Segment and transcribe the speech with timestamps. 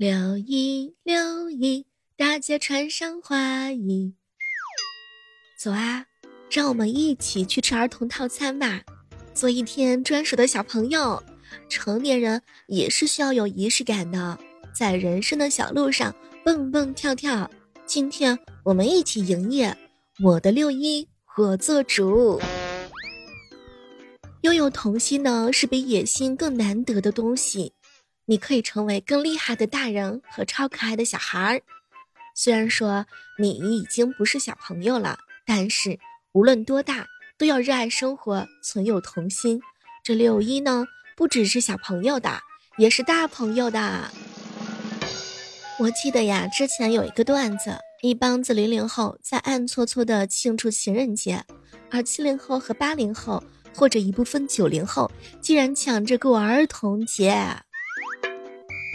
[0.00, 1.84] 六一六一，
[2.16, 4.14] 大家穿上花衣，
[5.58, 6.06] 走啊！
[6.50, 8.80] 让我们一起去吃儿童套餐吧，
[9.34, 11.22] 做一天专属的小朋友。
[11.68, 14.38] 成年人也是需要有仪式感的，
[14.74, 17.50] 在人生的小路上蹦蹦跳跳。
[17.84, 19.76] 今天我们一起营业，
[20.24, 21.06] 我的六一
[21.36, 22.40] 我做主。
[24.40, 27.74] 拥有童心呢，是比野心更难得的东西。
[28.30, 31.62] 你可以成为更厉害的大人和超可爱的小孩儿。
[32.32, 33.04] 虽然说
[33.40, 35.98] 你已经不是小朋友了，但是
[36.30, 39.60] 无论多大，都要热爱生活，存有童心。
[40.04, 42.38] 这六一呢，不只是小朋友的，
[42.78, 44.08] 也是大朋友的。
[45.80, 51.44] 我记得呀，之前有一个段子，一帮子零零后在暗搓搓的庆祝情人节，
[51.90, 53.42] 而七零后和八零后，
[53.74, 55.10] 或者一部分九零后，
[55.40, 57.56] 竟然抢着过儿童节。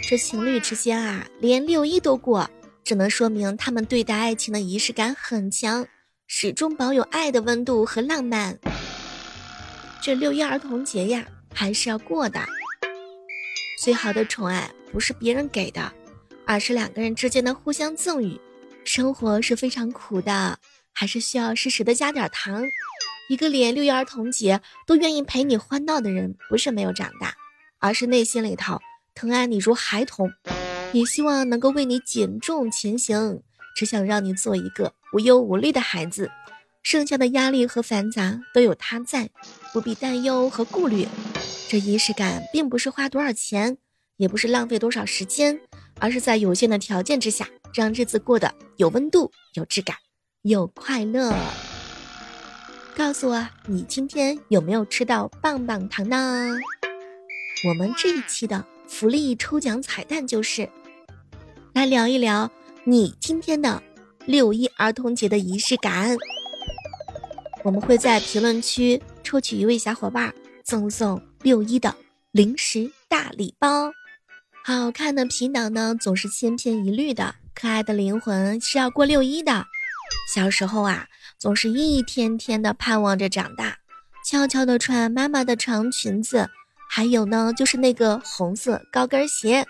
[0.08, 2.48] 这情侣之间啊，连六一都过，
[2.84, 5.84] 只能说明他们对待爱情的仪式感很强，
[6.28, 8.56] 始终保有爱的温度和浪漫。
[10.00, 12.40] 这六一儿童节呀，还是要过的。
[13.82, 15.92] 最好的宠爱不是别人给的，
[16.46, 18.40] 而是两个人之间的互相赠予。
[18.84, 20.56] 生活是非常苦的，
[20.92, 22.64] 还是需要适时的加点糖。
[23.28, 27.34] 一个连六一儿童节都愿意陪你欢闹的人，不是没有长大，
[27.80, 28.78] 而是内心里头。
[29.16, 30.30] 疼爱你如孩童，
[30.92, 33.40] 也希望能够为你减重前行，
[33.74, 36.30] 只想让你做一个无忧无虑的孩子。
[36.82, 39.30] 剩下的压力和繁杂都有他在，
[39.72, 41.08] 不必担忧和顾虑。
[41.66, 43.78] 这仪式感并不是花多少钱，
[44.18, 45.58] 也不是浪费多少时间，
[45.98, 49.96] 而是在有限的条件之下，让日子过得有温度、有质感、
[50.42, 51.34] 有快乐。
[52.94, 56.50] 告诉我，你今天有没有吃到棒棒糖呢？
[57.66, 58.62] 我们这一期的。
[58.88, 60.68] 福利抽奖彩蛋就是，
[61.74, 62.50] 来聊一聊
[62.84, 63.82] 你今天的
[64.24, 66.16] 六一儿童节的仪式感。
[67.64, 70.32] 我们会在评论区抽取一位小伙伴，
[70.64, 71.94] 赠送六一的
[72.30, 73.90] 零食大礼包。
[74.64, 79.66] 好看的皮囊呢，总是千篇一律的；可爱的灵魂是要过六一的。
[80.32, 81.06] 小时候啊，
[81.38, 83.78] 总是一天天的盼望着长大，
[84.24, 86.48] 悄悄的穿妈妈的长裙子。
[86.96, 89.66] 还有呢，就是那个红色高跟鞋，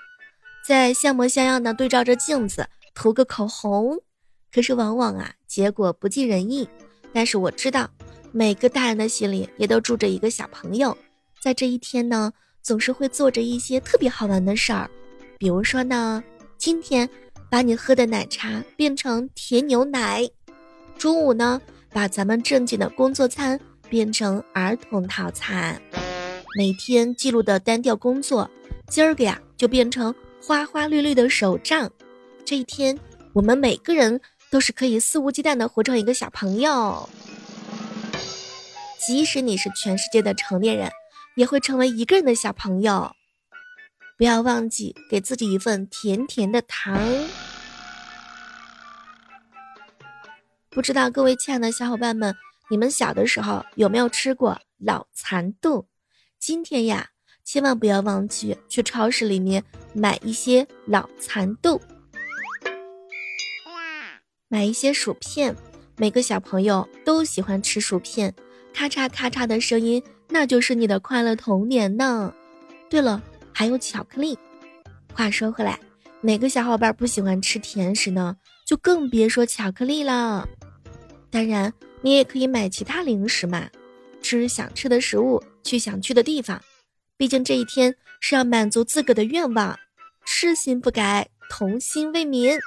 [0.64, 3.98] 在像模像样的对照着镜子涂个口红，
[4.54, 6.68] 可是往往啊，结果不尽人意。
[7.12, 7.90] 但是我知道，
[8.30, 10.96] 每个大人的心里也都住着一个小朋友，
[11.42, 12.32] 在这一天呢，
[12.62, 14.88] 总是会做着一些特别好玩的事儿，
[15.36, 16.22] 比如说呢，
[16.56, 17.10] 今天
[17.50, 20.30] 把你喝的奶茶变成甜牛奶，
[20.96, 21.60] 中午呢，
[21.90, 23.58] 把咱们正经的工作餐
[23.90, 25.82] 变成儿童套餐。
[26.56, 28.50] 每天记录的单调工作，
[28.88, 31.92] 今儿个呀就变成花花绿绿的手账。
[32.46, 32.98] 这一天，
[33.34, 34.18] 我们每个人
[34.50, 37.06] 都是可以肆无忌惮的活成一个小朋友。
[39.06, 40.90] 即使你是全世界的成年人，
[41.34, 43.14] 也会成为一个人的小朋友。
[44.16, 46.98] 不要忘记给自己一份甜甜的糖。
[50.70, 52.34] 不知道各位亲爱的小伙伴们，
[52.70, 55.86] 你们小的时候有没有吃过老蚕豆？
[56.46, 57.08] 今天呀，
[57.42, 61.80] 千万不要忘记去超市里面买一些老蚕豆，
[64.46, 65.56] 买一些薯片。
[65.96, 68.32] 每个小朋友都喜欢吃薯片，
[68.72, 72.32] 咔嚓咔嚓的声音，那就是你的快乐童年呢。
[72.88, 73.20] 对了，
[73.52, 74.38] 还有巧克力。
[75.12, 75.80] 话说回来，
[76.20, 78.36] 哪个小伙伴不喜欢吃甜食呢？
[78.64, 80.48] 就更别说巧克力了。
[81.28, 83.68] 当然，你也可以买其他零食嘛，
[84.22, 85.42] 吃想吃的食物。
[85.66, 86.62] 去想去的地方，
[87.16, 89.78] 毕竟这一天是要满足自个的愿望，
[90.24, 92.58] 痴心不改，童心未泯。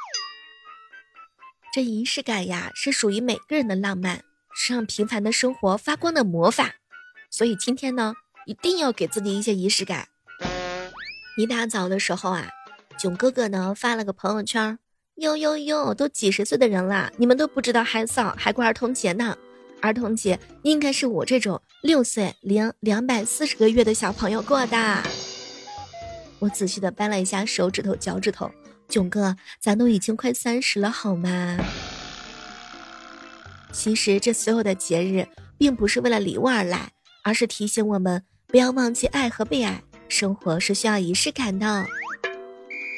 [1.74, 4.24] 这仪式感呀，是属于每个人的浪漫，
[4.54, 6.76] 是让平凡的生活发光的魔法。
[7.32, 8.16] 所以今天呢，
[8.46, 10.09] 一定要给自己一些仪式感。
[11.38, 12.50] 一大早的时候啊，
[12.98, 14.78] 囧哥哥呢发了个朋友圈，
[15.16, 19.38] 哟哟哟，都几十岁的人了，你们都不知道害臊，还过儿童节呢。
[19.82, 25.03] 儿童节应该是我这种六岁零两百四十个月的小朋友过的。
[26.40, 28.52] 我仔细的掰了一下手指头、脚趾头，
[28.90, 31.58] 囧哥，咱都已经快三十了，好吗？
[33.72, 35.26] 其实这所有的节日，
[35.58, 36.91] 并不是为了礼物而来，
[37.23, 39.82] 而是提醒我们不要忘记爱和被爱。
[40.09, 41.85] 生活是需要仪式感的。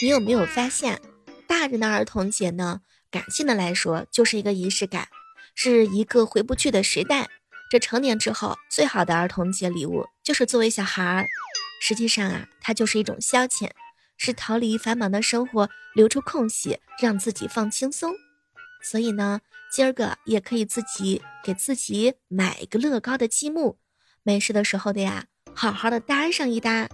[0.01, 1.00] 你有没有发现，
[1.45, 2.81] 大人的儿童节呢？
[3.12, 5.07] 感性的来说，就是一个仪式感。
[5.54, 7.30] 是一个回不去的时代。
[7.72, 11.26] 这成年之后，最好的儿童节礼物就是作为小孩儿。
[11.80, 13.70] 实际上啊，它就是一种消遣，
[14.18, 18.12] 是逃离繁忙的生活，留出空隙，让自己放轻松。
[18.84, 19.40] 所以呢，
[19.72, 23.78] 今儿个也可以自己给自己买一个乐高的积木，
[24.22, 26.90] 没事的时候的呀，好好的搭上一搭。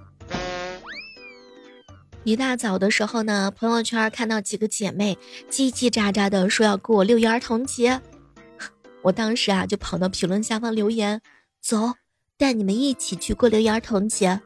[2.23, 5.17] 一大早的时候呢，朋友圈看到几个姐妹
[5.49, 7.99] 叽叽喳喳的说要过六一儿童节，
[9.07, 11.21] 我当时啊就跑到评论下方留言，
[11.61, 11.93] 走，
[12.37, 14.41] 带你们一起去过六一儿童节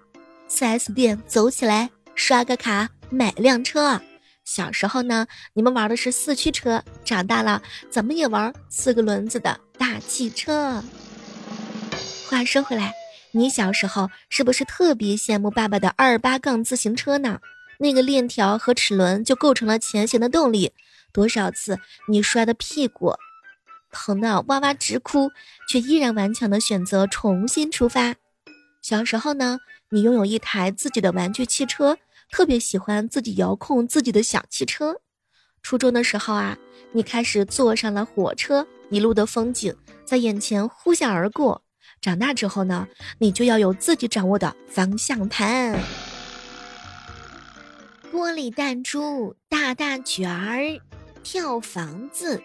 [0.49, 3.99] ，4S 店走起来，刷个卡买辆车。
[4.43, 10.83] 小时候呢，你们玩的是四驱车，长大了怎么也玩四个轮子的大汽车。
[12.29, 12.93] 话说回来，
[13.31, 17.39] 你小时候是不是特别羡慕爸爸的二八杠自行车呢？
[17.79, 20.71] 那个链条和齿轮就构成了前行的动力，
[21.11, 23.15] 多少次你摔的屁股
[23.91, 25.31] 疼的哇哇直哭，
[25.67, 28.15] 却依然顽强的选择重新出发。
[28.81, 29.59] 小时候呢，
[29.89, 31.97] 你拥有一台自己的玩具汽车，
[32.31, 35.01] 特别喜欢自己遥控自己的小汽车。
[35.61, 36.57] 初中的时候啊，
[36.91, 41.61] 你开始坐上了火车，一路的风景在眼前呼啸而过。
[42.01, 42.87] 长大之后呢，
[43.19, 45.79] 你就要有自己掌握的方向盘。
[48.11, 50.81] 玻璃弹珠、大大卷儿、
[51.21, 52.41] 跳房子，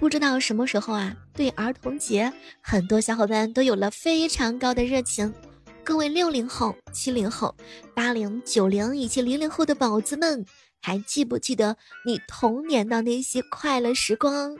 [0.00, 2.32] 不知道什么时候啊，对儿童节，
[2.62, 5.32] 很多小伙伴都有了非常高的热情。
[5.84, 7.54] 各位六零后、七零后、
[7.94, 10.46] 八零、九零以及零零后的宝子们，
[10.80, 11.76] 还记不记得
[12.06, 14.56] 你童年的那些快乐时光？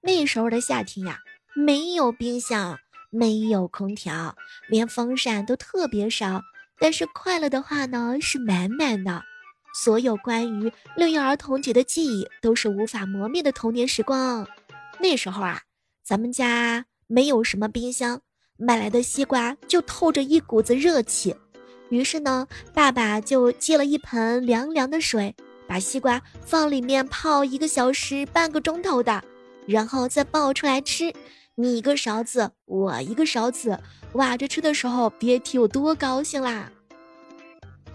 [0.00, 1.18] 那时候的夏天呀，
[1.56, 2.78] 没有冰箱，
[3.10, 4.36] 没有空调，
[4.68, 6.40] 连风扇都特别少，
[6.78, 9.24] 但是快乐的话呢，是满满的。
[9.74, 14.46] 所有关于六一儿童节的记忆都是无法磨灭的童年时光。
[15.00, 15.62] 那时候啊，
[16.04, 18.20] 咱们家没有什么冰箱，
[18.56, 21.34] 买来的西瓜就透着一股子热气。
[21.90, 25.34] 于是呢，爸爸就接了一盆凉凉的水，
[25.66, 29.24] 把西瓜放里面泡一个小时、半个钟头的，
[29.66, 31.12] 然后再抱出来吃。
[31.54, 33.80] 你一个勺子，我一个勺子，
[34.12, 36.70] 挖着吃的时候，别提有多高兴啦！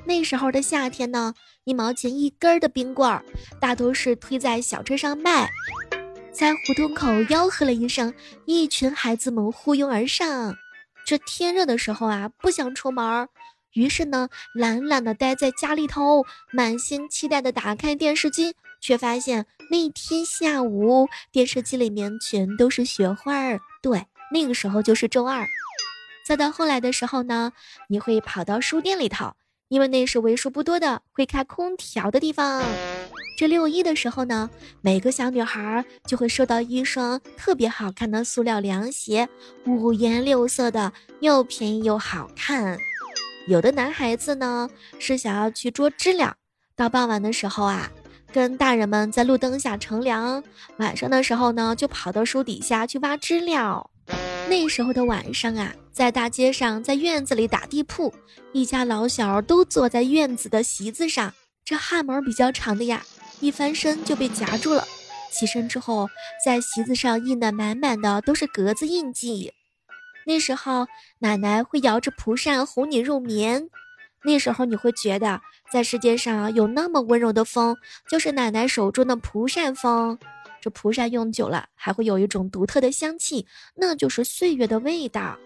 [0.06, 1.34] 那时候的夏天呢，
[1.64, 3.24] 一毛钱一根的冰棍儿，
[3.60, 5.50] 大多是推在小车上卖。
[6.34, 8.12] 在胡同口吆喝了一声，
[8.46, 10.56] 一群孩子们呼拥而上。
[11.06, 13.30] 这天热的时候啊，不想出门，
[13.74, 23.60] 于是呢，懒懒的待在家里头，满心期待的打开电视机，却发现那天下午电视机里面全都是雪花儿。
[23.84, 25.46] 对，那个时候就是周二。
[26.26, 27.52] 再到后来的时候呢，
[27.88, 29.36] 你会跑到书店里头。
[29.74, 32.64] 因为那是为数不多的会开空调的地方。
[33.36, 34.48] 这六一的时候呢，
[34.82, 39.28] 每个小女孩就会收到一双特别好看的塑料凉鞋，
[39.66, 42.78] 五颜六色的，又便宜又好看。
[43.48, 46.36] 有的男孩子呢是想要去捉知了，
[46.76, 47.92] 到傍晚的时候啊，
[48.32, 50.44] 跟大人们在路灯下乘凉，
[50.78, 53.90] 晚上的时候呢就跑到树底下去挖知了。
[54.50, 55.74] 那时候的晚上啊。
[55.92, 58.12] 在大街上，在院子里打地铺，
[58.52, 61.32] 一家老小都坐在院子的席子上。
[61.64, 63.04] 这汗毛比较长的呀，
[63.40, 64.88] 一翻身就被夹住了。
[65.32, 66.10] 起身之后，
[66.44, 69.54] 在席子上印的满满的都是格子印记。
[70.26, 70.88] 那时候，
[71.20, 73.70] 奶奶会摇着蒲扇哄你入眠。
[74.24, 75.42] 那时候，你会觉得
[75.72, 77.78] 在世界上有那么温柔的风，
[78.10, 80.18] 就是奶奶手中的蒲扇风。
[80.64, 85.38] 这蒲扇用久了，还会有一种独特的香气，那就是岁月的味道。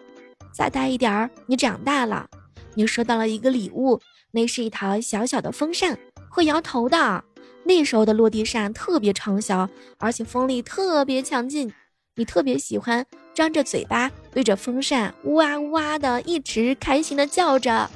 [0.53, 2.29] 再大一点儿，你长大了，
[2.75, 5.97] 你收到了一个礼物，那是一台小小的风扇，
[6.29, 7.24] 会摇头的。
[7.63, 11.74] 那时候的落地扇特别畅销，而且风力特别强劲，
[12.13, 17.89] 你特别喜欢张着嘴巴对着风扇哇哇的一直开心的叫着。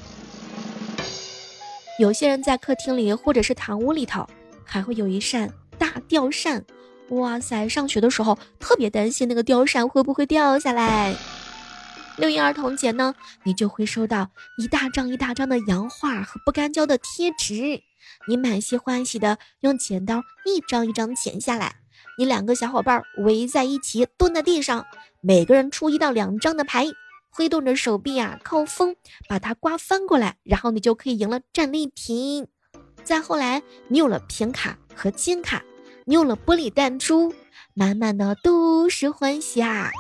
[2.00, 4.28] 有些人在客厅里或者是堂屋里头，
[4.66, 5.48] 还会有一扇
[5.78, 6.66] 大吊扇，
[7.12, 11.16] 哇塞，上学的时候特别担心那个吊扇会不会掉下来。
[12.18, 17.82] 六一儿童节呢，你就会收到一大张一大张的洋画和不干胶的贴纸，
[18.28, 21.76] 你满心欢喜的用剪刀一张一张剪下来，
[22.18, 24.86] 你两个小伙伴围在一起蹲在地上，
[25.22, 26.88] 每个人出一到两张的牌，
[27.30, 28.96] 挥动着手臂啊，靠风
[29.28, 32.48] 把它刮翻过来，然后你就可以赢了战利品。
[33.04, 35.64] 再后来，你有了平卡和金卡，
[36.06, 37.34] 你有了玻璃弹珠，
[37.74, 39.92] 满满的都是欢喜啊！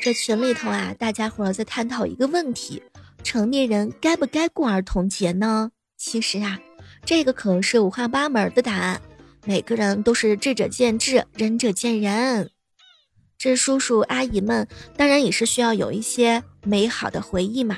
[0.00, 2.82] 这群里头啊，大家伙在探讨一个问题：
[3.24, 5.72] 成年人该不该过儿童节呢？
[5.96, 6.58] 其实啊，
[7.04, 9.02] 这个可是五花八门的答案，
[9.44, 12.48] 每个人都是智者见智，仁者见仁。
[13.36, 17.76] 这叔叔阿姨们当然也是需要有一些美好的回忆嘛。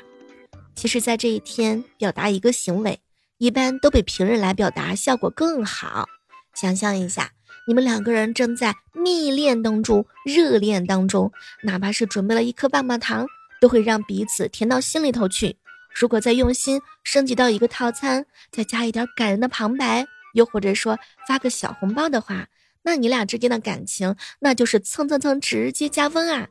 [0.75, 3.01] 其实，在这一天表达一个行为，
[3.39, 6.07] 一般都比平日来表达效果更好。
[6.55, 7.33] 想象一下，
[7.67, 13.27] 你们两个人正在蜜恋当中、热恋当中，哪怕是准备了一颗棒棒糖，
[13.61, 15.57] 都会让彼此甜到心里头去。
[15.95, 22.49] 如果再用心升级到一个套餐，再加一点感人的旁白，又或者说发个小红包的话，
[22.83, 26.49] 那你俩之间的感情那就是蹭蹭蹭直接加分啊！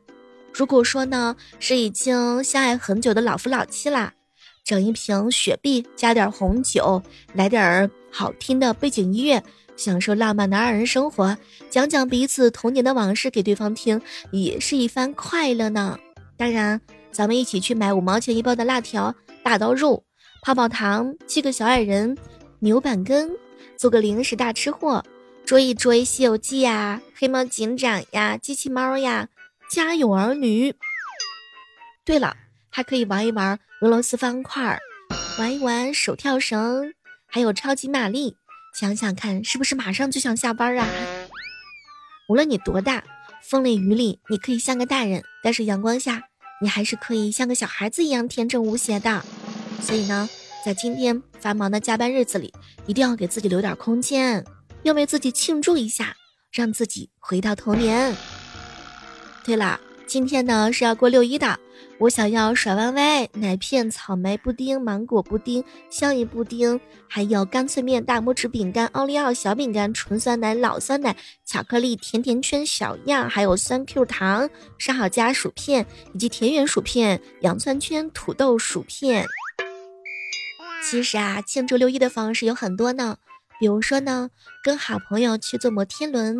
[0.52, 4.12] 如果说呢是已经相爱很久的老夫老妻啦，
[4.64, 7.02] 整一瓶雪碧加点红酒，
[7.32, 9.42] 来点儿好听的背景音乐，
[9.80, 11.34] 享受浪漫的二人生活，
[11.70, 13.98] 讲讲彼此童年的往事给对方听，
[14.30, 15.98] 也是一番快乐呢。
[16.36, 16.78] 当然，
[17.10, 19.14] 咱们一起去买五毛钱一包的辣条。
[19.42, 20.04] 大刀肉、
[20.42, 22.14] 泡泡糖、七个小矮人、
[22.58, 23.30] 牛板根，
[23.78, 25.02] 做个零食大吃货，
[25.46, 29.30] 捉一捉《西游记》呀，黑猫警长呀，机器猫呀，
[29.70, 30.74] 家有儿女。
[32.04, 32.36] 对了，
[32.68, 34.78] 还可以玩一玩俄罗斯方块，
[35.38, 36.92] 玩一玩手跳绳，
[37.26, 38.36] 还有超级玛丽。
[38.74, 40.86] 想想看，是不是马上就想下班啊？
[42.28, 43.02] 无论你多大，
[43.42, 46.22] 风里雨里，你可以像个大人，但是阳光下。
[46.62, 49.24] 你还是可以像个小孩子一样天真无邪的，
[49.80, 50.28] 所以呢，
[50.62, 52.52] 在今天繁忙的加班日子里，
[52.84, 54.44] 一定要给自己留点空间，
[54.82, 56.14] 要为自己庆祝一下，
[56.52, 58.14] 让自己回到童年。
[59.42, 59.80] 对了。
[60.10, 61.56] 今天呢是要过六一的，
[62.00, 79.24] 我想要甩弯歪、奶片、草莓布丁、芒果布丁、香芋布丁，还有干脆面、大拇指饼干、奥利奥小饼干、纯酸奶、老酸奶、巧克力甜甜圈小样，还有酸 Q 糖、沙好佳薯片以及田园薯片、洋葱圈、土豆薯片。
[80.90, 83.18] 其实啊，庆祝六一的方式有很多呢，
[83.60, 84.30] 比如说呢，
[84.64, 86.36] 跟好朋友去坐摩天轮，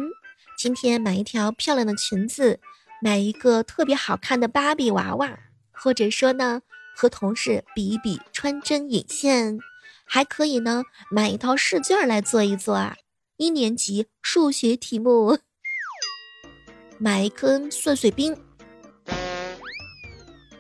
[0.59, 2.59] 今天买一条漂亮的裙子。
[3.02, 5.38] 买一个特别好看的芭比娃娃，
[5.73, 6.61] 或者说呢，
[6.95, 9.59] 和同事比一比穿针引线，
[10.04, 12.97] 还可以呢，买一套试卷来做一做啊。
[13.38, 15.38] 一年级数学题目，
[16.99, 18.37] 买一根碎碎冰。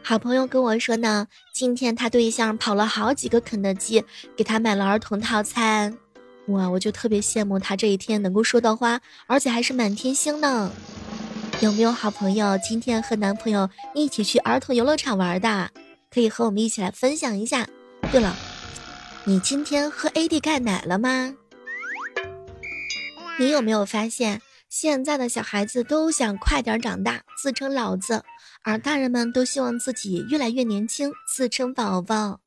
[0.02, 4.02] 好朋友跟我说呢，今天他对象跑了好几个肯德基，
[4.34, 5.98] 给他买了儿童套餐。
[6.46, 10.72] 哇，我就特别羡慕他这一天能够收到花，而且还是满天星呢。
[11.60, 15.70] 有没有好朋友今天和男朋友一起去儿童游乐场玩的？
[16.10, 17.68] 可以和我们一起来分享一下。
[18.10, 18.34] 对了，
[19.24, 21.34] 你今天喝 AD 钙奶了吗？
[23.38, 24.40] 你有没有发现，
[24.70, 28.24] 现在的小孩子都想快点长大，自称老子，
[28.62, 32.40] 而大人们都希望自己越来越年轻，自称宝宝。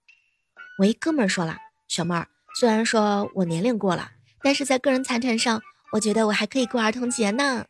[0.79, 2.27] 我一哥们儿说了，小妹儿，
[2.59, 4.09] 虽然说我年龄过了，
[4.41, 7.63] 但是在个人财产上，我觉得我还可以过儿童节呢。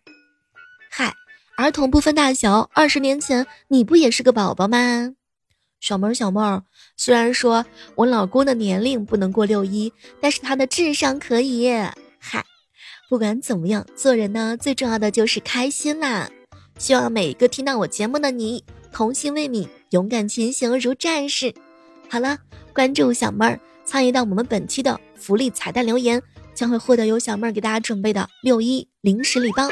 [1.64, 5.14] 儿童不分大小，二十年前你不也是个宝宝吗？
[5.80, 6.64] 小妹儿，小妹儿，
[6.98, 7.66] 虽然说
[7.96, 11.72] 我老公的年龄不能过六一，但是他的智商可以。
[12.20, 12.44] 嗨，
[13.10, 16.30] 不管怎么样，做人呢最重要的就是开心啦。
[16.78, 21.54] 希望每一个听到我节目的你，童心未泯，勇敢前行如战士。
[22.10, 22.38] 好了，
[22.74, 26.22] 关注小妹儿，参与到我们本期的福利彩蛋留言，
[26.54, 29.70] 将会获得由小妹儿给大家准备的六一零食礼包。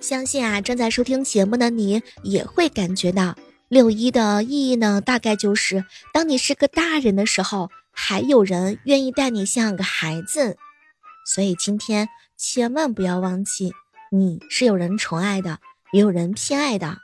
[0.00, 3.36] 相信啊，正在收听节目的你也会感觉到
[3.68, 5.00] 六一的意义呢。
[5.00, 10.56] 大概就是，当你是个大人的时候，还有人愿意待你像个孩子。
[11.26, 13.72] 所以今天千万不要忘记，
[14.10, 15.58] 你是有人宠爱的，
[15.92, 16.96] 也有人偏爱的。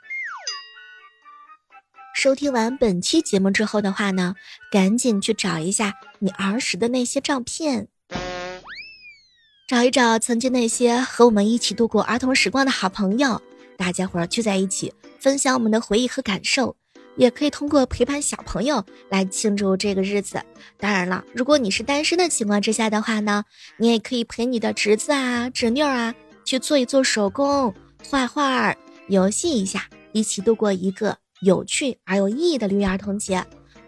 [2.15, 4.33] 收听完本期节目之后的话呢，
[4.71, 7.89] 赶紧去找一下你儿时的那些照片。
[9.67, 13.41] 找一找曾经那些和我们一起度过儿童时光的好朋友，
[13.75, 16.73] 大家伙儿聚在一起，分享我们的回忆和感受，
[17.17, 20.41] 也可以通过陪伴小朋友来庆祝这个日子。
[20.77, 23.43] 当然了，如果你是单身的情况之下的话呢，
[23.75, 27.73] 你也可以陪你的侄子啊、侄女啊去做一做手工、
[28.09, 28.73] 画画、
[29.09, 29.83] 游戏一下，
[30.13, 33.43] 一起度过一个有趣而有意义的六一儿童节。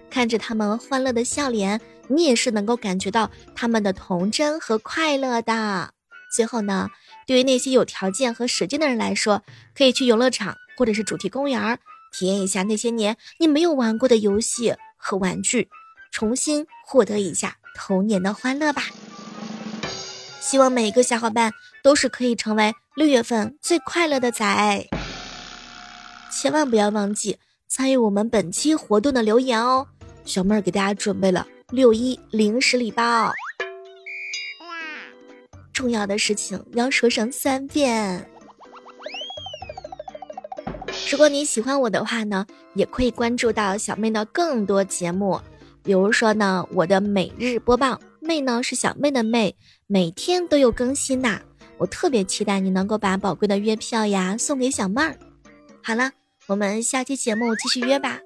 [0.09, 1.79] 看着他们欢乐的笑脸，
[2.09, 5.93] 你也是能够感觉到他们的童真和快乐的。
[6.35, 6.89] 最后呢，
[7.25, 9.41] 对于那些有条件和时间的人来说，
[9.73, 11.79] 可以去游乐场或者是主题公园，
[12.11, 15.69] 体验一下那些年你没有玩过的游戏和玩具，
[16.11, 18.83] 重新获得一下童年的欢乐吧。
[20.39, 21.51] 希望每一个小伙伴
[21.83, 24.87] 都是可以成为六月份最快乐的仔，
[26.31, 27.37] 千万不要忘记
[27.67, 29.87] 参与我们本期活动的留言哦。
[30.25, 33.31] 小妹儿给大家准备了六一零食礼包，
[35.71, 38.27] 重要的事情要说上三遍。
[41.11, 45.39] 如果你喜欢我的话呢，也可以关注到小妹的更多节目，
[45.83, 51.39] 比如说呢，我的每日播报，妹呢是小妹的妹，每天都有更新呐。
[51.77, 55.15] 我特别期待你能够把宝贵的月票呀送给小妹儿。
[55.83, 56.11] 好了，
[56.47, 58.19] 我们下期节目继续约吧。